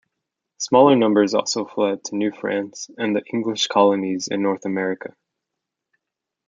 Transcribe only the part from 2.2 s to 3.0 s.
France